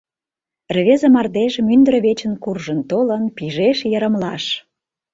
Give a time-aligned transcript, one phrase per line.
[0.75, 4.43] Рвезе мардеж, мӱндыр вечын Куржын толын, пижеш йырымлаш.